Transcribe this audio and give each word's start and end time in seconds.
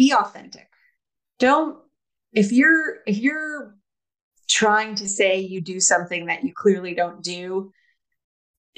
be 0.00 0.14
authentic. 0.14 0.66
Don't 1.38 1.76
if 2.32 2.52
you're 2.52 3.00
if 3.06 3.18
you're 3.18 3.76
trying 4.48 4.94
to 4.94 5.06
say 5.06 5.40
you 5.40 5.60
do 5.60 5.78
something 5.78 6.26
that 6.26 6.42
you 6.42 6.54
clearly 6.54 6.94
don't 6.94 7.22
do, 7.22 7.70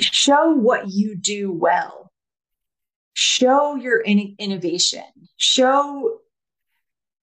show 0.00 0.50
what 0.50 0.88
you 0.88 1.14
do 1.14 1.52
well. 1.52 2.10
Show 3.14 3.76
your 3.76 4.00
in- 4.00 4.34
innovation. 4.40 5.04
Show 5.36 6.18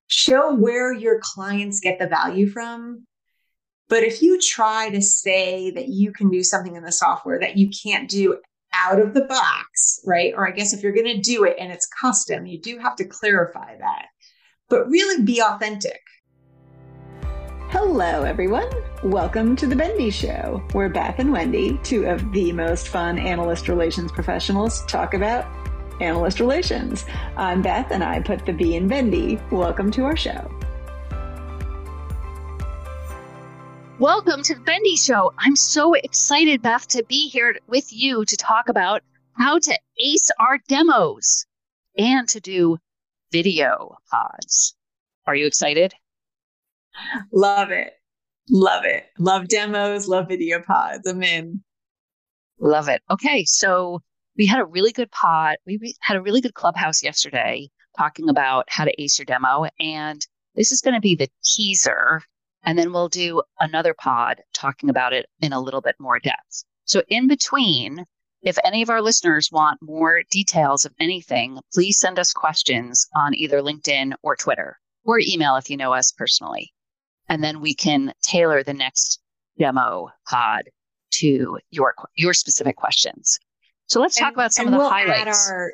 show 0.07 0.55
where 0.55 0.93
your 0.93 1.19
clients 1.21 1.81
get 1.81 1.99
the 1.99 2.07
value 2.07 2.47
from. 2.47 3.05
But 3.89 4.03
if 4.03 4.21
you 4.21 4.39
try 4.39 4.91
to 4.91 5.01
say 5.01 5.71
that 5.71 5.89
you 5.89 6.13
can 6.13 6.29
do 6.29 6.41
something 6.41 6.77
in 6.77 6.83
the 6.83 6.91
software 6.93 7.39
that 7.41 7.57
you 7.57 7.69
can't 7.69 8.09
do 8.09 8.39
out 8.81 8.99
of 8.99 9.13
the 9.13 9.25
box, 9.25 9.99
right? 10.05 10.33
Or 10.35 10.47
I 10.47 10.51
guess 10.51 10.73
if 10.73 10.81
you're 10.81 10.93
going 10.93 11.05
to 11.05 11.21
do 11.21 11.43
it 11.43 11.57
and 11.59 11.71
it's 11.71 11.87
custom, 11.87 12.45
you 12.45 12.61
do 12.61 12.77
have 12.77 12.95
to 12.97 13.05
clarify 13.05 13.77
that. 13.77 14.05
But 14.69 14.87
really 14.87 15.23
be 15.23 15.41
authentic. 15.41 15.99
Hello, 17.69 18.23
everyone. 18.23 18.69
Welcome 19.03 19.55
to 19.57 19.67
The 19.67 19.75
Bendy 19.75 20.09
Show, 20.09 20.63
where 20.71 20.89
Beth 20.89 21.19
and 21.19 21.31
Wendy, 21.31 21.79
two 21.83 22.05
of 22.05 22.31
the 22.31 22.51
most 22.51 22.87
fun 22.87 23.19
analyst 23.19 23.67
relations 23.67 24.11
professionals, 24.11 24.85
talk 24.85 25.13
about 25.13 25.45
analyst 26.01 26.39
relations. 26.39 27.05
I'm 27.35 27.61
Beth, 27.61 27.91
and 27.91 28.03
I 28.03 28.21
put 28.21 28.45
the 28.45 28.53
B 28.53 28.75
in 28.75 28.87
Bendy. 28.87 29.39
Welcome 29.51 29.91
to 29.91 30.05
our 30.05 30.15
show. 30.15 30.49
Welcome 33.99 34.43
to 34.43 34.55
the 34.55 34.61
Bendy 34.61 34.95
Show. 34.95 35.33
I'm 35.37 35.57
so 35.57 35.93
excited, 35.93 36.61
Beth, 36.61 36.87
to 36.87 37.03
be 37.03 37.27
here 37.27 37.57
with 37.67 37.91
you 37.91 38.23
to 38.23 38.37
talk 38.37 38.69
about 38.69 39.03
how 39.33 39.59
to 39.59 39.79
ace 39.99 40.31
our 40.39 40.57
demos 40.69 41.45
and 41.97 42.25
to 42.29 42.39
do 42.39 42.77
video 43.33 43.97
pods. 44.09 44.73
Are 45.27 45.35
you 45.35 45.45
excited? 45.45 45.93
Love 47.33 47.71
it. 47.71 47.91
Love 48.49 48.85
it. 48.85 49.03
Love 49.19 49.49
demos, 49.49 50.07
love 50.07 50.29
video 50.29 50.61
pods. 50.61 51.05
I'm 51.05 51.21
in. 51.21 51.61
Love 52.57 52.87
it. 52.87 53.01
Okay. 53.11 53.43
So 53.43 54.01
we 54.37 54.45
had 54.45 54.61
a 54.61 54.65
really 54.65 54.93
good 54.93 55.11
pod. 55.11 55.57
We 55.67 55.93
had 55.99 56.15
a 56.15 56.21
really 56.21 56.39
good 56.39 56.53
clubhouse 56.53 57.03
yesterday 57.03 57.69
talking 57.97 58.29
about 58.29 58.63
how 58.69 58.85
to 58.85 59.01
ace 59.01 59.19
your 59.19 59.25
demo. 59.25 59.65
And 59.77 60.25
this 60.55 60.71
is 60.71 60.79
going 60.79 60.93
to 60.93 61.01
be 61.01 61.15
the 61.15 61.27
teaser. 61.43 62.21
And 62.63 62.77
then 62.77 62.91
we'll 62.91 63.09
do 63.09 63.41
another 63.59 63.93
pod 63.93 64.41
talking 64.53 64.89
about 64.89 65.13
it 65.13 65.27
in 65.41 65.53
a 65.53 65.61
little 65.61 65.81
bit 65.81 65.95
more 65.99 66.19
depth. 66.19 66.63
So 66.85 67.03
in 67.07 67.27
between, 67.27 68.05
if 68.41 68.57
any 68.63 68.81
of 68.81 68.89
our 68.89 69.01
listeners 69.01 69.49
want 69.51 69.81
more 69.81 70.23
details 70.29 70.85
of 70.85 70.93
anything, 70.99 71.59
please 71.73 71.99
send 71.99 72.19
us 72.19 72.33
questions 72.33 73.07
on 73.15 73.33
either 73.35 73.61
LinkedIn 73.61 74.13
or 74.23 74.35
Twitter 74.35 74.77
or 75.03 75.19
email 75.19 75.55
if 75.55 75.69
you 75.69 75.77
know 75.77 75.93
us 75.93 76.11
personally 76.11 76.73
and 77.29 77.43
then 77.43 77.61
we 77.61 77.73
can 77.73 78.11
tailor 78.23 78.63
the 78.63 78.73
next 78.73 79.21
demo 79.57 80.09
pod 80.27 80.63
to 81.11 81.59
your 81.69 81.93
your 82.15 82.33
specific 82.33 82.75
questions. 82.75 83.39
So 83.85 84.01
let's 84.01 84.17
talk 84.17 84.29
and, 84.29 84.35
about 84.35 84.53
some 84.53 84.67
of 84.67 84.71
the 84.73 84.77
we'll 84.79 84.89
highlights. 84.89 85.49
Add 85.49 85.53
our, 85.53 85.73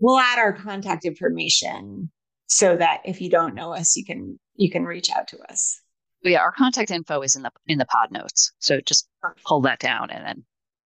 we'll 0.00 0.18
add 0.18 0.38
our 0.38 0.52
contact 0.52 1.04
information 1.04 2.10
so 2.46 2.76
that 2.76 3.02
if 3.04 3.20
you 3.20 3.30
don't 3.30 3.54
know 3.54 3.72
us, 3.72 3.96
you 3.96 4.04
can 4.04 4.38
you 4.56 4.70
can 4.70 4.84
reach 4.84 5.10
out 5.10 5.28
to 5.28 5.38
us. 5.50 5.80
Yeah, 6.24 6.40
our 6.40 6.52
contact 6.52 6.90
info 6.90 7.20
is 7.20 7.36
in 7.36 7.42
the 7.42 7.52
in 7.66 7.78
the 7.78 7.84
pod 7.84 8.10
notes. 8.10 8.52
So 8.58 8.80
just 8.80 9.08
pull 9.46 9.60
that 9.62 9.78
down 9.78 10.10
and 10.10 10.24
then 10.24 10.44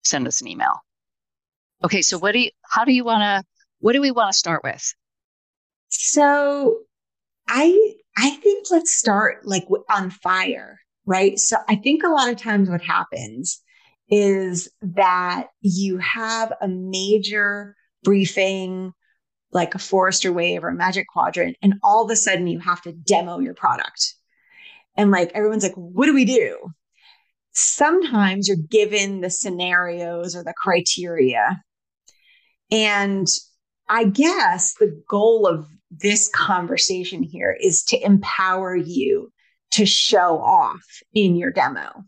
send 0.03 0.27
us 0.27 0.41
an 0.41 0.47
email. 0.47 0.83
Okay, 1.83 2.01
so 2.01 2.17
what 2.19 2.33
do 2.33 2.39
you 2.39 2.51
how 2.61 2.85
do 2.85 2.93
you 2.93 3.03
want 3.03 3.21
to 3.21 3.43
what 3.79 3.93
do 3.93 4.01
we 4.01 4.11
want 4.11 4.31
to 4.31 4.37
start 4.37 4.63
with? 4.63 4.93
So 5.89 6.79
I 7.47 7.95
I 8.15 8.29
think 8.31 8.67
let's 8.69 8.93
start 8.93 9.45
like 9.45 9.65
on 9.89 10.11
fire, 10.11 10.79
right? 11.05 11.37
So 11.39 11.57
I 11.67 11.75
think 11.75 12.03
a 12.03 12.09
lot 12.09 12.29
of 12.29 12.37
times 12.37 12.69
what 12.69 12.81
happens 12.81 13.59
is 14.09 14.69
that 14.81 15.47
you 15.61 15.97
have 15.97 16.53
a 16.61 16.67
major 16.67 17.75
briefing 18.03 18.93
like 19.51 19.75
a 19.75 19.79
Forrester 19.79 20.31
wave 20.31 20.63
or 20.63 20.69
a 20.69 20.75
magic 20.75 21.07
quadrant 21.07 21.57
and 21.61 21.75
all 21.83 22.03
of 22.03 22.11
a 22.11 22.15
sudden 22.15 22.47
you 22.47 22.59
have 22.59 22.81
to 22.83 22.91
demo 22.91 23.39
your 23.39 23.53
product. 23.53 24.15
And 24.95 25.11
like 25.11 25.31
everyone's 25.33 25.63
like, 25.63 25.75
what 25.75 26.05
do 26.05 26.13
we 26.13 26.25
do? 26.25 26.57
Sometimes 27.51 28.47
you're 28.47 28.57
given 28.57 29.21
the 29.21 29.29
scenarios 29.29 30.35
or 30.35 30.43
the 30.43 30.53
criteria. 30.55 31.61
And 32.71 33.27
I 33.89 34.05
guess 34.05 34.73
the 34.79 34.99
goal 35.07 35.47
of 35.47 35.67
this 35.91 36.29
conversation 36.29 37.21
here 37.21 37.55
is 37.59 37.83
to 37.85 38.03
empower 38.03 38.75
you 38.75 39.31
to 39.71 39.85
show 39.85 40.39
off 40.39 40.83
in 41.13 41.35
your 41.35 41.51
demo. 41.51 42.03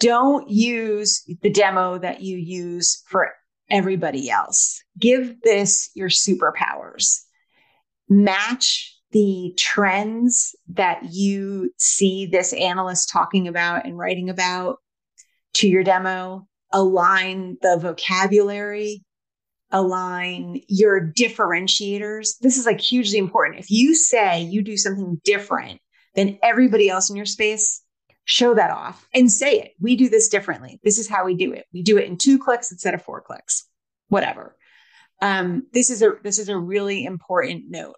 Don't 0.00 0.48
use 0.48 1.24
the 1.42 1.50
demo 1.50 1.98
that 1.98 2.22
you 2.22 2.36
use 2.36 3.02
for 3.08 3.32
everybody 3.70 4.30
else. 4.30 4.82
Give 4.98 5.40
this 5.42 5.90
your 5.94 6.08
superpowers. 6.08 7.20
Match 8.08 8.97
the 9.12 9.54
trends 9.56 10.54
that 10.68 11.00
you 11.10 11.72
see 11.78 12.26
this 12.26 12.52
analyst 12.52 13.10
talking 13.10 13.48
about 13.48 13.86
and 13.86 13.96
writing 13.96 14.28
about 14.28 14.78
to 15.54 15.68
your 15.68 15.84
demo. 15.84 16.46
Align 16.72 17.56
the 17.62 17.78
vocabulary 17.80 19.02
align 19.70 20.60
your 20.68 21.12
differentiators. 21.12 22.38
This 22.40 22.56
is 22.56 22.66
like 22.66 22.80
hugely 22.80 23.18
important. 23.18 23.60
If 23.60 23.70
you 23.70 23.94
say 23.94 24.42
you 24.42 24.62
do 24.62 24.76
something 24.76 25.20
different 25.24 25.80
than 26.14 26.38
everybody 26.42 26.88
else 26.88 27.10
in 27.10 27.16
your 27.16 27.26
space, 27.26 27.82
show 28.24 28.54
that 28.54 28.70
off 28.70 29.06
and 29.14 29.30
say 29.30 29.58
it. 29.60 29.72
We 29.80 29.96
do 29.96 30.08
this 30.08 30.28
differently. 30.28 30.80
This 30.82 30.98
is 30.98 31.08
how 31.08 31.24
we 31.24 31.34
do 31.34 31.52
it. 31.52 31.66
We 31.72 31.82
do 31.82 31.98
it 31.98 32.06
in 32.06 32.16
two 32.16 32.38
clicks 32.38 32.72
instead 32.72 32.94
of 32.94 33.02
four 33.02 33.20
clicks. 33.20 33.66
Whatever. 34.08 34.56
Um, 35.20 35.66
this 35.72 35.90
is 35.90 36.00
a 36.02 36.12
this 36.22 36.38
is 36.38 36.48
a 36.48 36.56
really 36.56 37.04
important 37.04 37.64
note. 37.68 37.96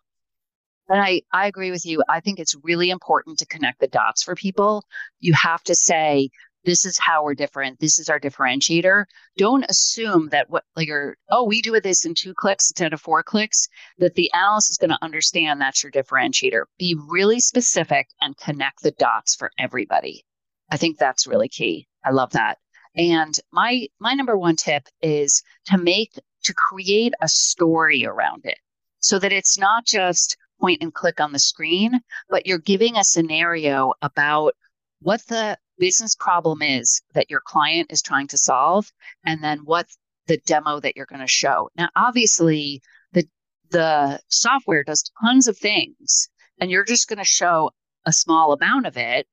And 0.90 1.00
I, 1.00 1.22
I 1.32 1.46
agree 1.46 1.70
with 1.70 1.86
you. 1.86 2.02
I 2.08 2.18
think 2.18 2.40
it's 2.40 2.56
really 2.64 2.90
important 2.90 3.38
to 3.38 3.46
connect 3.46 3.78
the 3.78 3.86
dots 3.86 4.24
for 4.24 4.34
people. 4.34 4.84
You 5.20 5.32
have 5.34 5.62
to 5.64 5.74
say, 5.74 6.30
this 6.64 6.84
is 6.84 6.98
how 6.98 7.24
we're 7.24 7.34
different. 7.34 7.78
This 7.78 7.98
is 8.00 8.08
our 8.08 8.18
differentiator. 8.18 9.04
Don't 9.38 9.64
assume 9.68 10.28
that 10.30 10.50
what 10.50 10.64
like 10.74 10.88
you're, 10.88 11.16
oh, 11.30 11.44
we 11.44 11.62
do 11.62 11.74
it 11.74 11.84
this 11.84 12.04
in 12.04 12.14
two 12.14 12.34
clicks 12.34 12.70
instead 12.70 12.92
of 12.92 13.00
four 13.00 13.22
clicks, 13.22 13.68
that 13.98 14.14
the 14.14 14.30
analyst 14.32 14.72
is 14.72 14.78
going 14.78 14.90
to 14.90 14.98
understand 15.00 15.60
that's 15.60 15.82
your 15.82 15.92
differentiator. 15.92 16.64
Be 16.76 16.96
really 17.08 17.38
specific 17.38 18.08
and 18.20 18.36
connect 18.36 18.82
the 18.82 18.90
dots 18.90 19.36
for 19.36 19.52
everybody. 19.58 20.24
I 20.70 20.76
think 20.76 20.98
that's 20.98 21.26
really 21.26 21.48
key. 21.48 21.86
I 22.04 22.10
love 22.10 22.32
that. 22.32 22.58
And 22.96 23.38
my 23.52 23.86
my 24.00 24.14
number 24.14 24.36
one 24.36 24.56
tip 24.56 24.88
is 25.00 25.42
to 25.66 25.78
make 25.78 26.18
to 26.42 26.52
create 26.52 27.14
a 27.22 27.28
story 27.28 28.04
around 28.04 28.44
it 28.44 28.58
so 28.98 29.18
that 29.18 29.32
it's 29.32 29.56
not 29.56 29.86
just 29.86 30.36
point 30.60 30.82
and 30.82 30.94
click 30.94 31.20
on 31.20 31.32
the 31.32 31.38
screen, 31.38 32.00
but 32.28 32.46
you're 32.46 32.58
giving 32.58 32.96
a 32.96 33.04
scenario 33.04 33.94
about 34.02 34.54
what 35.00 35.26
the 35.28 35.58
business 35.78 36.14
problem 36.14 36.62
is 36.62 37.02
that 37.14 37.30
your 37.30 37.40
client 37.44 37.90
is 37.90 38.02
trying 38.02 38.28
to 38.28 38.38
solve 38.38 38.90
and 39.24 39.42
then 39.42 39.60
what 39.64 39.86
the 40.26 40.38
demo 40.46 40.78
that 40.80 40.96
you're 40.96 41.06
going 41.06 41.20
to 41.20 41.26
show. 41.26 41.70
Now, 41.76 41.88
obviously, 41.96 42.82
the 43.12 43.26
the 43.70 44.20
software 44.28 44.84
does 44.84 45.10
tons 45.22 45.48
of 45.48 45.56
things 45.56 46.28
and 46.60 46.70
you're 46.70 46.84
just 46.84 47.08
going 47.08 47.18
to 47.18 47.24
show 47.24 47.70
a 48.06 48.12
small 48.12 48.52
amount 48.52 48.86
of 48.86 48.96
it 48.96 49.26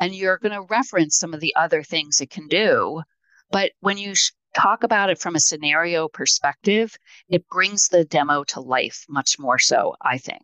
and 0.00 0.14
you're 0.14 0.38
going 0.38 0.54
to 0.54 0.66
reference 0.70 1.18
some 1.18 1.34
of 1.34 1.40
the 1.40 1.54
other 1.54 1.82
things 1.82 2.20
it 2.20 2.30
can 2.30 2.48
do. 2.48 3.02
But 3.50 3.72
when 3.80 3.98
you 3.98 4.14
sh- 4.14 4.32
talk 4.56 4.82
about 4.82 5.10
it 5.10 5.20
from 5.20 5.36
a 5.36 5.40
scenario 5.40 6.08
perspective, 6.08 6.96
it 7.28 7.48
brings 7.48 7.88
the 7.88 8.04
demo 8.04 8.44
to 8.44 8.60
life 8.60 9.04
much 9.08 9.38
more 9.38 9.58
so, 9.58 9.94
I 10.00 10.18
think. 10.18 10.42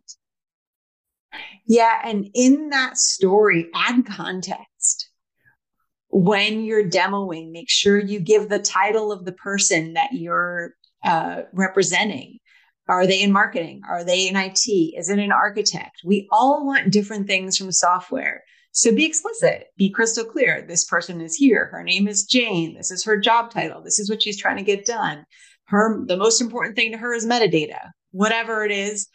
Yeah. 1.65 2.01
And 2.03 2.29
in 2.33 2.69
that 2.69 2.97
story, 2.97 3.69
add 3.73 4.05
context 4.05 5.09
when 6.09 6.63
you're 6.63 6.89
demoing, 6.89 7.51
make 7.51 7.69
sure 7.69 7.99
you 7.99 8.19
give 8.19 8.49
the 8.49 8.59
title 8.59 9.11
of 9.11 9.25
the 9.25 9.33
person 9.33 9.93
that 9.93 10.13
you're 10.13 10.73
uh, 11.03 11.43
representing. 11.53 12.39
Are 12.87 13.05
they 13.05 13.21
in 13.21 13.31
marketing? 13.31 13.81
Are 13.87 14.03
they 14.03 14.27
in 14.27 14.37
IT? 14.37 14.67
Is 14.67 15.09
it 15.09 15.19
an 15.19 15.31
architect? 15.31 16.01
We 16.05 16.27
all 16.31 16.65
want 16.65 16.91
different 16.91 17.27
things 17.27 17.57
from 17.57 17.71
software. 17.71 18.43
So 18.71 18.95
be 18.95 19.05
explicit, 19.05 19.65
be 19.77 19.89
crystal 19.89 20.23
clear. 20.23 20.65
This 20.65 20.85
person 20.85 21.19
is 21.19 21.35
here. 21.35 21.67
Her 21.71 21.83
name 21.83 22.07
is 22.07 22.23
Jane. 22.23 22.75
This 22.75 22.91
is 22.91 23.03
her 23.03 23.19
job 23.19 23.51
title. 23.51 23.81
This 23.83 23.99
is 23.99 24.09
what 24.09 24.23
she's 24.23 24.39
trying 24.39 24.57
to 24.57 24.63
get 24.63 24.85
done. 24.85 25.25
Her, 25.65 26.05
the 26.05 26.15
most 26.15 26.39
important 26.39 26.75
thing 26.75 26.91
to 26.91 26.97
her 26.97 27.13
is 27.13 27.25
metadata. 27.25 27.91
Whatever 28.17 28.65
it 28.65 28.71
is, 28.71 29.07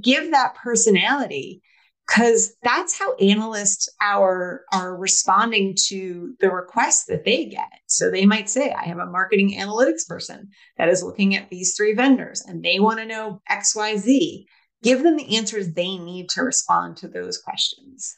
give 0.00 0.30
that 0.30 0.54
personality 0.54 1.62
because 2.06 2.54
that's 2.62 2.96
how 2.96 3.14
analysts 3.16 3.88
are 4.00 4.62
are 4.72 4.96
responding 4.96 5.74
to 5.88 6.34
the 6.40 6.50
requests 6.50 7.06
that 7.06 7.24
they 7.24 7.46
get 7.46 7.72
so 7.86 8.10
they 8.10 8.24
might 8.24 8.48
say 8.48 8.70
i 8.70 8.84
have 8.84 8.98
a 8.98 9.06
marketing 9.06 9.56
analytics 9.58 10.06
person 10.06 10.48
that 10.78 10.88
is 10.88 11.02
looking 11.02 11.34
at 11.34 11.50
these 11.50 11.74
three 11.74 11.94
vendors 11.94 12.44
and 12.46 12.62
they 12.62 12.78
want 12.78 12.98
to 13.00 13.06
know 13.06 13.40
xyz 13.50 14.44
give 14.82 15.02
them 15.02 15.16
the 15.16 15.36
answers 15.36 15.72
they 15.72 15.96
need 15.96 16.28
to 16.30 16.42
respond 16.42 16.96
to 16.98 17.08
those 17.08 17.38
questions. 17.38 18.16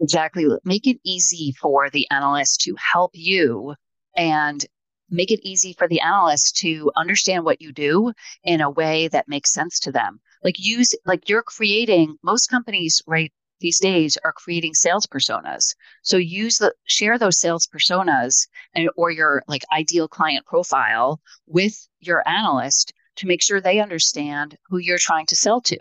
Exactly. 0.00 0.46
Make 0.64 0.86
it 0.86 0.98
easy 1.04 1.54
for 1.60 1.88
the 1.88 2.06
analyst 2.10 2.60
to 2.62 2.74
help 2.92 3.12
you 3.14 3.74
and 4.16 4.64
make 5.14 5.30
it 5.30 5.46
easy 5.46 5.72
for 5.72 5.88
the 5.88 6.00
analyst 6.00 6.56
to 6.58 6.90
understand 6.96 7.44
what 7.44 7.60
you 7.60 7.72
do 7.72 8.12
in 8.42 8.60
a 8.60 8.70
way 8.70 9.08
that 9.08 9.28
makes 9.28 9.52
sense 9.52 9.78
to 9.80 9.92
them. 9.92 10.20
Like 10.42 10.56
use 10.58 10.94
like 11.06 11.28
you're 11.28 11.42
creating 11.42 12.16
most 12.22 12.48
companies 12.48 13.02
right 13.06 13.32
these 13.60 13.80
days 13.80 14.18
are 14.24 14.32
creating 14.32 14.74
sales 14.74 15.06
personas. 15.06 15.74
So 16.02 16.16
use 16.16 16.58
the 16.58 16.74
share 16.84 17.18
those 17.18 17.38
sales 17.38 17.66
personas 17.66 18.46
and 18.74 18.90
or 18.96 19.10
your 19.10 19.42
like 19.48 19.64
ideal 19.72 20.08
client 20.08 20.44
profile 20.44 21.20
with 21.46 21.88
your 22.00 22.26
analyst 22.28 22.92
to 23.16 23.26
make 23.26 23.42
sure 23.42 23.60
they 23.60 23.80
understand 23.80 24.58
who 24.68 24.78
you're 24.78 24.98
trying 24.98 25.26
to 25.26 25.36
sell 25.36 25.60
to. 25.62 25.76
It 25.76 25.80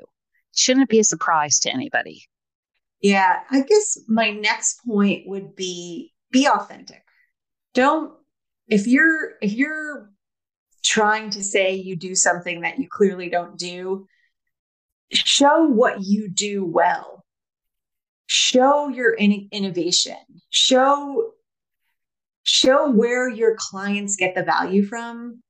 shouldn't 0.55 0.89
be 0.89 0.99
a 0.99 1.03
surprise 1.03 1.59
to 1.59 1.73
anybody. 1.73 2.25
Yeah, 3.01 3.39
I 3.51 3.61
guess 3.61 3.99
my 4.07 4.29
next 4.29 4.79
point 4.85 5.27
would 5.27 5.55
be 5.55 6.13
be 6.31 6.47
authentic. 6.47 7.03
Don't 7.73 8.13
if 8.67 8.87
you're 8.87 9.33
if 9.41 9.53
you're 9.53 10.09
trying 10.83 11.29
to 11.31 11.43
say 11.43 11.75
you 11.75 11.95
do 11.95 12.15
something 12.15 12.61
that 12.61 12.79
you 12.79 12.87
clearly 12.89 13.29
don't 13.29 13.57
do, 13.57 14.07
show 15.11 15.65
what 15.65 16.01
you 16.01 16.29
do 16.29 16.65
well. 16.65 17.23
Show 18.25 18.89
your 18.89 19.13
in- 19.13 19.49
innovation. 19.51 20.17
Show 20.49 21.33
show 22.43 22.89
where 22.89 23.29
your 23.29 23.55
clients 23.57 24.15
get 24.15 24.35
the 24.35 24.43
value 24.43 24.83
from. 24.83 25.41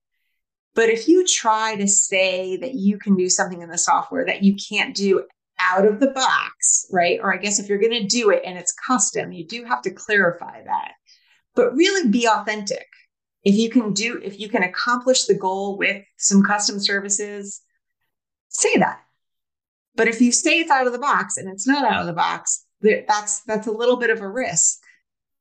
But 0.75 0.89
if 0.89 1.07
you 1.07 1.25
try 1.25 1.75
to 1.75 1.87
say 1.87 2.57
that 2.57 2.73
you 2.73 2.97
can 2.97 3.15
do 3.15 3.29
something 3.29 3.61
in 3.61 3.69
the 3.69 3.77
software 3.77 4.25
that 4.25 4.43
you 4.43 4.55
can't 4.55 4.95
do 4.95 5.23
out 5.59 5.85
of 5.85 5.99
the 5.99 6.07
box, 6.07 6.87
right? 6.91 7.19
Or 7.21 7.33
I 7.33 7.37
guess 7.37 7.59
if 7.59 7.69
you're 7.69 7.79
going 7.79 7.91
to 7.91 8.07
do 8.07 8.31
it 8.31 8.41
and 8.45 8.57
it's 8.57 8.73
custom, 8.73 9.31
you 9.31 9.45
do 9.45 9.63
have 9.65 9.83
to 9.83 9.91
clarify 9.91 10.63
that. 10.63 10.93
But 11.55 11.75
really 11.75 12.09
be 12.09 12.27
authentic. 12.27 12.87
If 13.43 13.55
you 13.55 13.69
can 13.69 13.93
do, 13.93 14.19
if 14.23 14.39
you 14.39 14.47
can 14.47 14.63
accomplish 14.63 15.25
the 15.25 15.33
goal 15.33 15.77
with 15.77 16.03
some 16.17 16.43
custom 16.43 16.79
services, 16.79 17.61
say 18.49 18.77
that. 18.77 19.01
But 19.95 20.07
if 20.07 20.21
you 20.21 20.31
say 20.31 20.59
it's 20.59 20.71
out 20.71 20.87
of 20.87 20.93
the 20.93 20.99
box 20.99 21.37
and 21.37 21.49
it's 21.49 21.67
not 21.67 21.85
out 21.85 22.01
of 22.01 22.07
the 22.07 22.13
box, 22.13 22.65
that's 22.81 23.41
that's 23.41 23.67
a 23.67 23.71
little 23.71 23.97
bit 23.97 24.09
of 24.09 24.21
a 24.21 24.27
risk. 24.27 24.79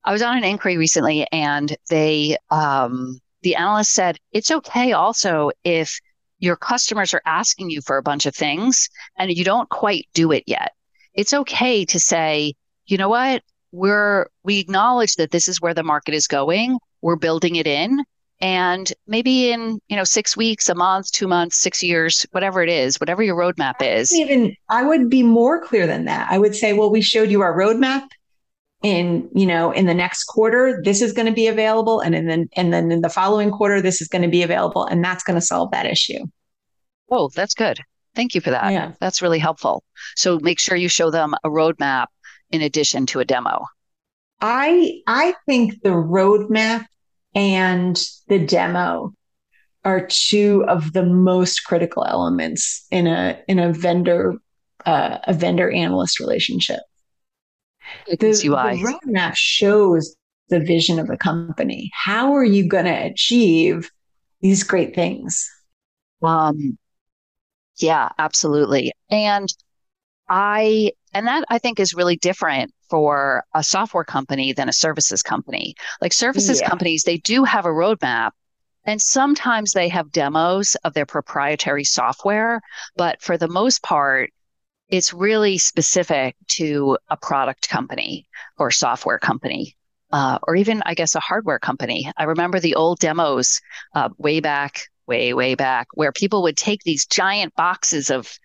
I 0.05 0.13
was 0.13 0.23
on 0.23 0.37
an 0.37 0.45
inquiry 0.45 0.77
recently, 0.77 1.27
and 1.31 1.77
they 1.89 2.37
um, 2.51 3.21
the 3.43 3.55
analyst 3.57 3.93
said 3.93 4.19
it's 4.33 4.51
okay 4.51 4.93
also 4.93 5.51
if 5.65 5.99
your 6.39 6.57
customers 6.57 7.15
are 7.15 7.23
asking 7.25 7.71
you 7.71 7.81
for 7.81 7.97
a 7.97 8.03
bunch 8.03 8.27
of 8.27 8.35
things 8.35 8.89
and 9.17 9.31
you 9.31 9.45
don't 9.45 9.69
quite 9.69 10.09
do 10.13 10.33
it 10.33 10.43
yet. 10.47 10.73
It's 11.15 11.33
okay 11.33 11.85
to 11.85 12.01
say, 12.01 12.55
you 12.87 12.99
know 12.99 13.09
what, 13.09 13.43
we're 13.71 14.27
we 14.43 14.59
acknowledge 14.59 15.15
that 15.17 15.31
this 15.31 15.47
is 15.47 15.61
where 15.61 15.75
the 15.75 15.85
market 15.85 16.15
is 16.15 16.27
going. 16.27 16.79
We're 17.03 17.17
building 17.17 17.57
it 17.57 17.67
in. 17.67 18.05
And 18.41 18.93
maybe 19.07 19.53
in, 19.53 19.79
you 19.89 19.95
know, 19.95 20.03
six 20.03 20.37
weeks, 20.37 20.69
a 20.69 20.75
month, 20.75 21.13
two 21.13 21.29
months, 21.29 21.57
six 21.57 21.81
years, 21.81 22.27
whatever 22.33 22.61
it 22.61 22.69
is, 22.69 22.99
whatever 22.99 23.23
your 23.23 23.37
roadmap 23.37 23.75
is. 23.81 24.13
Even 24.13 24.57
I 24.69 24.83
would 24.83 25.09
be 25.09 25.23
more 25.23 25.63
clear 25.63 25.87
than 25.87 26.07
that. 26.07 26.27
I 26.29 26.39
would 26.39 26.57
say, 26.57 26.73
well, 26.73 26.91
we 26.91 27.03
showed 27.03 27.31
you 27.31 27.41
our 27.41 27.57
roadmap 27.57 28.09
in 28.83 29.29
you 29.33 29.47
know 29.47 29.71
in 29.71 29.87
the 29.87 29.95
next 29.95 30.25
quarter 30.25 30.81
this 30.85 31.01
is 31.01 31.13
going 31.13 31.27
to 31.27 31.33
be 31.33 31.47
available 31.47 32.01
and 32.01 32.15
then 32.15 32.49
and 32.57 32.73
then 32.73 32.91
in 32.91 33.01
the 33.01 33.09
following 33.09 33.51
quarter 33.51 33.81
this 33.81 34.01
is 34.01 34.09
going 34.09 34.23
to 34.23 34.29
be 34.29 34.43
available 34.43 34.85
and 34.87 35.05
that's 35.05 35.23
going 35.23 35.39
to 35.39 35.45
solve 35.45 35.71
that 35.71 35.87
issue 35.87 36.25
oh 37.11 37.31
that's 37.35 37.55
good 37.55 37.79
thank 38.15 38.35
you 38.35 38.41
for 38.41 38.51
that 38.51 38.73
yeah. 38.73 38.93
that's 39.01 39.23
really 39.23 39.39
helpful 39.39 39.85
so 40.17 40.39
make 40.41 40.59
sure 40.59 40.77
you 40.77 40.89
show 40.89 41.11
them 41.11 41.35
a 41.45 41.49
roadmap 41.49 42.07
in 42.51 42.61
addition 42.61 43.07
to 43.07 43.21
a 43.21 43.25
demo 43.25 43.65
i 44.41 45.01
i 45.07 45.33
think 45.47 45.81
the 45.83 45.91
roadmap 45.91 46.85
and 47.35 48.01
the 48.29 48.39
demo 48.39 49.13
are 49.85 50.07
two 50.07 50.65
of 50.69 50.93
the 50.93 51.05
most 51.05 51.61
critical 51.61 52.05
elements 52.05 52.87
in 52.91 53.07
a 53.07 53.41
in 53.49 53.59
a 53.59 53.73
vendor 53.73 54.35
uh, 54.87 55.19
a 55.25 55.33
vendor 55.33 55.71
analyst 55.71 56.21
relationship 56.21 56.81
the, 58.09 58.17
the 58.17 58.99
roadmap 59.09 59.35
shows 59.35 60.17
the 60.49 60.61
vision 60.61 60.99
of 60.99 61.07
the 61.07 61.17
company. 61.17 61.91
How 61.95 62.35
are 62.35 62.45
you 62.45 62.69
going 62.69 62.85
to 62.85 63.07
achieve 63.07 63.91
these 64.41 64.63
great 64.63 64.95
things? 64.95 65.49
Um, 66.23 66.79
yeah, 67.79 68.11
absolutely. 68.19 68.93
And 69.11 69.49
I, 70.29 70.93
and 71.13 71.27
that 71.27 71.45
I 71.49 71.59
think 71.59 71.81
is 71.81 71.95
really 71.95 72.17
different 72.17 72.73
for 72.93 73.43
a 73.55 73.65
software 73.65 74.05
company 74.05 74.53
than 74.53 74.69
a 74.69 74.73
services 74.73 75.23
company. 75.23 75.75
Like 76.03 76.13
services 76.13 76.61
yeah. 76.61 76.69
companies, 76.69 77.05
they 77.05 77.17
do 77.17 77.43
have 77.43 77.65
a 77.65 77.71
roadmap 77.71 78.33
and 78.85 79.01
sometimes 79.01 79.73
they 79.73 79.89
have 79.89 80.13
demos 80.13 80.75
of 80.85 80.93
their 80.93 81.07
proprietary 81.07 81.85
software, 81.85 82.61
but 82.95 83.23
for 83.23 83.39
the 83.39 83.49
most 83.49 83.83
part, 83.83 84.31
it's 84.91 85.15
really 85.15 85.57
specific 85.57 86.37
to 86.49 86.99
a 87.09 87.17
product 87.17 87.71
company 87.71 88.29
or 88.59 88.71
software 88.71 89.19
company. 89.19 89.75
Uh, 90.11 90.39
or 90.43 90.55
even, 90.55 90.83
I 90.85 90.93
guess, 90.93 91.15
a 91.15 91.21
hardware 91.21 91.59
company. 91.59 92.13
I 92.19 92.25
remember 92.25 92.61
the 92.61 92.75
old 92.75 92.99
demos 92.99 93.63
uh, 93.95 94.11
way 94.19 94.41
back, 94.41 94.83
way, 95.07 95.33
way 95.33 95.55
back, 95.55 95.87
where 95.95 96.13
people 96.13 96.43
would 96.43 96.59
take 96.59 96.83
these 96.83 97.07
giant 97.07 97.55
boxes 97.55 98.11
of 98.11 98.39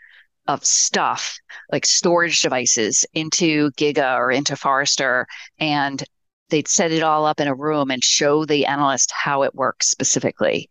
of 0.47 0.65
stuff 0.65 1.37
like 1.71 1.85
storage 1.85 2.41
devices 2.41 3.05
into 3.13 3.71
Giga 3.71 4.17
or 4.17 4.31
into 4.31 4.55
Forrester, 4.55 5.27
and 5.59 6.03
they'd 6.49 6.67
set 6.67 6.91
it 6.91 7.03
all 7.03 7.25
up 7.25 7.39
in 7.39 7.47
a 7.47 7.55
room 7.55 7.91
and 7.91 8.03
show 8.03 8.45
the 8.45 8.65
analyst 8.65 9.11
how 9.11 9.43
it 9.43 9.53
works 9.55 9.89
specifically. 9.89 10.69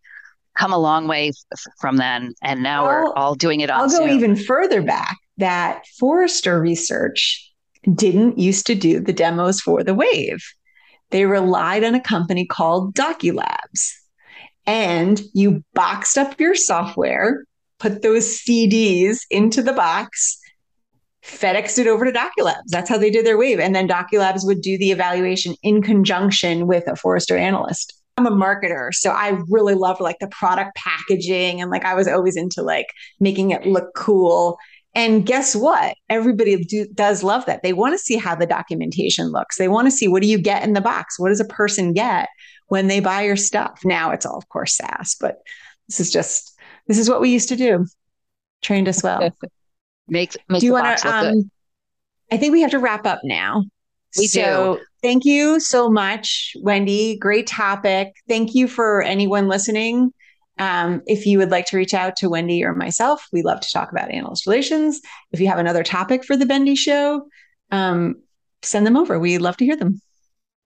Come 0.57 0.73
a 0.73 0.79
long 0.79 1.07
way 1.07 1.29
f- 1.29 1.73
from 1.79 1.97
then, 1.97 2.33
and 2.41 2.63
now 2.63 2.85
I'll, 2.85 3.03
we're 3.03 3.13
all 3.13 3.35
doing 3.35 3.59
it 3.61 3.69
on. 3.69 3.81
I'll 3.81 3.89
Zoom. 3.89 4.07
go 4.07 4.13
even 4.13 4.35
further 4.35 4.81
back 4.81 5.17
that 5.37 5.85
Forrester 5.99 6.59
Research 6.59 7.51
didn't 7.93 8.39
used 8.39 8.65
to 8.67 8.75
do 8.75 8.99
the 8.99 9.13
demos 9.13 9.61
for 9.61 9.83
the 9.83 9.93
Wave. 9.93 10.43
They 11.11 11.25
relied 11.25 11.83
on 11.83 11.95
a 11.95 12.01
company 12.01 12.45
called 12.45 12.95
DocuLabs. 12.95 13.91
And 14.65 15.21
you 15.33 15.63
boxed 15.73 16.17
up 16.17 16.39
your 16.39 16.53
software, 16.55 17.45
put 17.79 18.01
those 18.01 18.39
CDs 18.39 19.19
into 19.29 19.61
the 19.61 19.73
box, 19.73 20.39
FedExed 21.23 21.79
it 21.79 21.87
over 21.87 22.05
to 22.05 22.11
DocuLabs. 22.11 22.69
That's 22.69 22.89
how 22.89 22.97
they 22.97 23.09
did 23.09 23.25
their 23.25 23.37
wave. 23.37 23.59
And 23.59 23.75
then 23.75 23.87
DocuLabs 23.87 24.45
would 24.45 24.61
do 24.61 24.77
the 24.77 24.91
evaluation 24.91 25.55
in 25.63 25.81
conjunction 25.81 26.67
with 26.67 26.87
a 26.87 26.95
Forrester 26.95 27.37
analyst. 27.37 27.93
I'm 28.17 28.25
a 28.25 28.31
marketer, 28.31 28.93
so 28.93 29.11
I 29.11 29.39
really 29.47 29.75
love 29.75 29.99
like 29.99 30.17
the 30.19 30.27
product 30.29 30.75
packaging 30.75 31.61
and 31.61 31.69
like 31.69 31.85
I 31.85 31.93
was 31.93 32.07
always 32.07 32.35
into 32.35 32.63
like 32.63 32.87
making 33.19 33.51
it 33.51 33.67
look 33.67 33.93
cool. 33.95 34.57
And 34.95 35.23
guess 35.23 35.55
what? 35.55 35.95
Everybody 36.09 36.63
do, 36.63 36.87
does 36.95 37.21
love 37.21 37.45
that. 37.45 37.61
They 37.61 37.73
want 37.73 37.93
to 37.93 37.99
see 37.99 38.15
how 38.15 38.33
the 38.33 38.47
documentation 38.47 39.27
looks. 39.27 39.59
They 39.59 39.67
want 39.67 39.85
to 39.85 39.91
see 39.91 40.07
what 40.07 40.23
do 40.23 40.27
you 40.27 40.39
get 40.39 40.63
in 40.63 40.73
the 40.73 40.81
box? 40.81 41.19
What 41.19 41.29
does 41.29 41.39
a 41.39 41.45
person 41.45 41.93
get 41.93 42.27
when 42.69 42.87
they 42.87 42.99
buy 42.99 43.21
your 43.21 43.35
stuff? 43.35 43.81
Now 43.85 44.09
it's 44.09 44.25
all, 44.25 44.37
of 44.37 44.49
course, 44.49 44.75
SaaS, 44.77 45.15
but 45.19 45.37
this 45.87 45.99
is 45.99 46.11
just 46.11 46.56
this 46.87 46.97
is 46.97 47.09
what 47.09 47.21
we 47.21 47.29
used 47.29 47.49
to 47.49 47.55
do. 47.55 47.85
Trained 48.61 48.87
us 48.87 49.03
well. 49.03 49.29
make 50.07 50.35
make 50.49 50.61
do 50.61 50.65
you 50.65 50.73
want 50.73 50.97
to? 50.99 51.15
Um, 51.15 51.51
I 52.31 52.37
think 52.37 52.51
we 52.51 52.61
have 52.61 52.71
to 52.71 52.79
wrap 52.79 53.05
up 53.05 53.21
now. 53.23 53.63
We 54.17 54.27
so, 54.27 54.75
do. 54.75 54.83
Thank 55.01 55.25
you 55.25 55.59
so 55.59 55.89
much, 55.89 56.53
Wendy. 56.61 57.17
Great 57.17 57.47
topic. 57.47 58.13
Thank 58.27 58.55
you 58.55 58.67
for 58.67 59.01
anyone 59.01 59.47
listening. 59.47 60.11
Um, 60.59 61.01
if 61.05 61.25
you 61.25 61.37
would 61.37 61.51
like 61.51 61.67
to 61.67 61.77
reach 61.77 61.93
out 61.93 62.15
to 62.17 62.29
Wendy 62.29 62.63
or 62.63 62.73
myself, 62.73 63.27
we 63.31 63.43
love 63.43 63.59
to 63.59 63.71
talk 63.71 63.91
about 63.91 64.11
analyst 64.11 64.47
relations. 64.47 64.99
If 65.31 65.39
you 65.39 65.47
have 65.47 65.59
another 65.59 65.83
topic 65.83 66.25
for 66.25 66.35
the 66.35 66.47
Bendy 66.47 66.75
Show, 66.75 67.27
um, 67.71 68.15
send 68.63 68.87
them 68.87 68.97
over. 68.97 69.19
We 69.19 69.37
love 69.37 69.57
to 69.57 69.65
hear 69.65 69.75
them. 69.75 70.01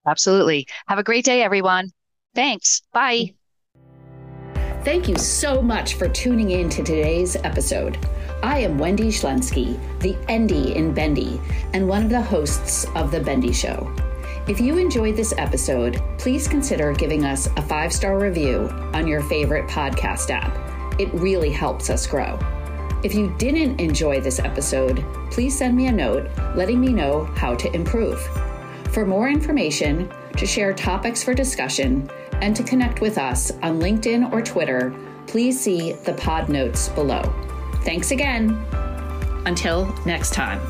Absolutely. 0.06 0.66
Have 0.88 0.98
a 0.98 1.04
great 1.04 1.24
day, 1.24 1.42
everyone. 1.42 1.90
Thanks. 2.34 2.82
Bye. 2.92 3.34
Thank 4.84 5.06
you 5.06 5.14
so 5.14 5.62
much 5.62 5.94
for 5.94 6.08
tuning 6.08 6.50
in 6.50 6.68
to 6.70 6.82
today's 6.82 7.36
episode. 7.36 8.04
I 8.42 8.58
am 8.58 8.78
Wendy 8.78 9.12
Shlensky, 9.12 9.78
the 10.00 10.18
Endy 10.28 10.74
in 10.74 10.92
Bendy, 10.92 11.40
and 11.72 11.86
one 11.86 12.02
of 12.02 12.10
the 12.10 12.20
hosts 12.20 12.84
of 12.96 13.12
The 13.12 13.20
Bendy 13.20 13.52
Show. 13.52 13.94
If 14.48 14.60
you 14.60 14.78
enjoyed 14.78 15.14
this 15.14 15.32
episode, 15.38 16.02
please 16.18 16.48
consider 16.48 16.92
giving 16.94 17.24
us 17.24 17.46
a 17.56 17.62
five 17.62 17.92
star 17.92 18.18
review 18.18 18.68
on 18.92 19.06
your 19.06 19.22
favorite 19.22 19.68
podcast 19.68 20.30
app. 20.30 20.52
It 20.98 21.14
really 21.14 21.52
helps 21.52 21.88
us 21.88 22.04
grow. 22.04 22.36
If 23.04 23.14
you 23.14 23.32
didn't 23.38 23.80
enjoy 23.80 24.20
this 24.20 24.40
episode, 24.40 25.04
please 25.30 25.56
send 25.56 25.76
me 25.76 25.86
a 25.86 25.92
note 25.92 26.28
letting 26.56 26.80
me 26.80 26.92
know 26.92 27.26
how 27.36 27.54
to 27.54 27.72
improve. 27.72 28.20
For 28.90 29.06
more 29.06 29.28
information, 29.28 30.12
to 30.36 30.44
share 30.44 30.72
topics 30.72 31.22
for 31.22 31.34
discussion, 31.34 32.10
and 32.42 32.56
to 32.56 32.64
connect 32.64 33.00
with 33.00 33.18
us 33.18 33.52
on 33.62 33.80
LinkedIn 33.80 34.32
or 34.32 34.42
Twitter, 34.42 34.92
please 35.28 35.58
see 35.58 35.92
the 35.92 36.12
pod 36.14 36.48
notes 36.48 36.88
below. 36.88 37.22
Thanks 37.84 38.10
again. 38.10 38.50
Until 39.46 39.86
next 40.04 40.34
time. 40.34 40.60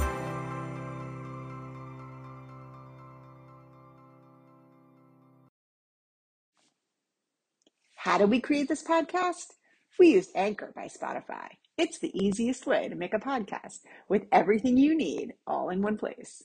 How 7.95 8.19
did 8.19 8.29
we 8.29 8.41
create 8.41 8.69
this 8.69 8.83
podcast? 8.83 9.47
We 9.99 10.09
used 10.09 10.31
Anchor 10.35 10.73
by 10.77 10.89
Spotify. 10.89 11.49
It's 11.79 11.99
the 11.99 12.15
easiest 12.15 12.67
way 12.67 12.89
to 12.89 12.95
make 12.95 13.15
a 13.15 13.19
podcast 13.19 13.79
with 14.11 14.25
everything 14.31 14.77
you 14.77 14.95
need 14.95 15.33
all 15.47 15.71
in 15.71 15.81
one 15.81 15.97
place. 15.97 16.43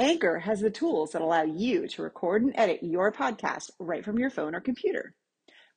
Anchor 0.00 0.38
has 0.38 0.60
the 0.60 0.70
tools 0.70 1.10
that 1.10 1.22
allow 1.22 1.42
you 1.42 1.88
to 1.88 2.02
record 2.02 2.42
and 2.42 2.52
edit 2.54 2.84
your 2.84 3.10
podcast 3.10 3.70
right 3.80 4.04
from 4.04 4.16
your 4.16 4.30
phone 4.30 4.54
or 4.54 4.60
computer. 4.60 5.16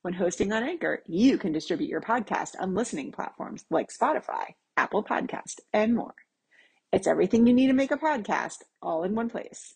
When 0.02 0.14
hosting 0.14 0.52
on 0.52 0.62
Anchor, 0.62 1.02
you 1.08 1.38
can 1.38 1.52
distribute 1.52 1.90
your 1.90 2.00
podcast 2.00 2.50
on 2.60 2.74
listening 2.74 3.10
platforms 3.10 3.64
like 3.68 3.88
Spotify, 3.90 4.54
Apple 4.76 5.02
Podcast, 5.02 5.58
and 5.72 5.96
more. 5.96 6.14
It's 6.92 7.08
everything 7.08 7.48
you 7.48 7.52
need 7.52 7.66
to 7.66 7.72
make 7.72 7.90
a 7.90 7.96
podcast 7.96 8.58
all 8.80 9.02
in 9.02 9.16
one 9.16 9.28
place. 9.28 9.74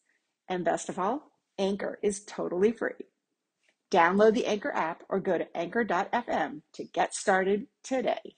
And 0.48 0.64
best 0.64 0.88
of 0.88 0.98
all, 1.00 1.32
Anchor 1.58 1.98
is 2.00 2.22
totally 2.24 2.70
free. 2.70 2.92
Download 3.90 4.32
the 4.32 4.46
Anchor 4.46 4.70
app 4.72 5.02
or 5.08 5.18
go 5.18 5.38
to 5.38 5.56
anchor.fm 5.56 6.62
to 6.74 6.84
get 6.84 7.14
started 7.14 7.66
today. 7.82 8.36